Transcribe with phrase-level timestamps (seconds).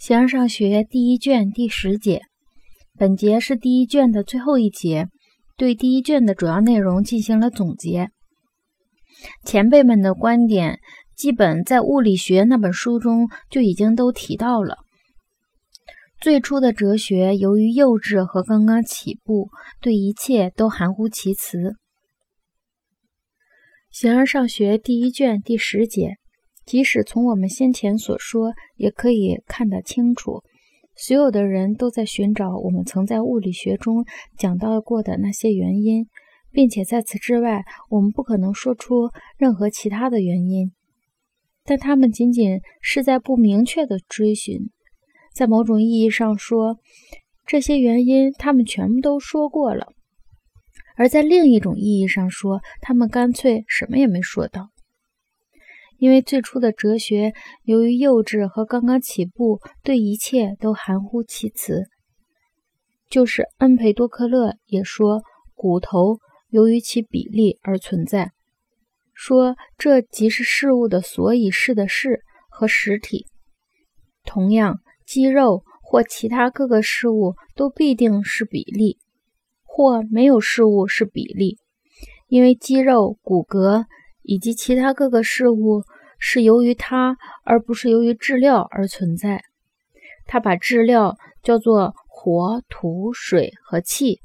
[0.00, 2.22] 形而上学第一卷第十节，
[2.96, 5.08] 本节是第一卷的最后一节，
[5.58, 8.08] 对第一卷的主要内容进行了总结。
[9.44, 10.80] 前辈们的观点，
[11.14, 14.78] 基本在《物理学》那本书中就已经都提到了。
[16.18, 19.50] 最初的哲学由于幼稚和刚刚起步，
[19.82, 21.74] 对一切都含糊其辞。
[23.90, 26.14] 形而上学第一卷第十节。
[26.70, 30.44] 即使从我们先前所说，也可以看得清楚，
[30.94, 34.04] 所有的人都在寻找我们曾在物理学中
[34.38, 36.06] 讲到过的那些原因，
[36.52, 40.70] 并且在此之外，我们不可能说出任何其他的原因。
[41.64, 44.70] 但他们仅仅是在不明确的追寻。
[45.34, 46.76] 在某种意义上说，
[47.44, 49.86] 这些原因他们全部都说过了；
[50.94, 54.68] 而在另一种意义上说，他们干脆什么也没说到。
[56.00, 61.84] 因为最初的哲学由于幼稚和刚刚起步，对一切都含糊其辞。
[63.10, 65.20] 就是恩培多克勒也说，
[65.54, 68.32] 骨头由于其比例而存在，
[69.12, 73.26] 说这即是事物的所以是的事和实体。
[74.24, 78.96] 同样，肌肉或其他各个事物都必定是比例，
[79.64, 81.58] 或没有事物是比例，
[82.26, 83.84] 因为肌肉、骨骼。
[84.22, 85.84] 以及其他各个事物
[86.18, 89.42] 是由于它而不是由于质料而存在。
[90.26, 94.20] 他把质料叫做火、土、水和气。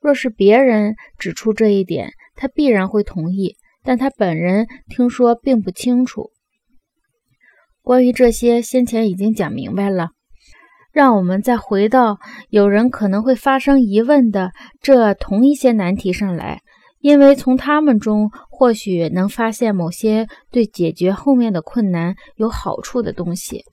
[0.00, 6.30] 若是别人指出这一点，他必然会同意，但他本人听说并不清楚。
[7.80, 10.10] 关于这些，先前已经讲明白了。
[10.92, 12.18] 让我们再回到
[12.50, 16.60] 有人可能会发生疑问的这同一些难题上来。
[17.04, 23.66] 因为从他们中或许能发现某些对解决后面的困难有好处的东西。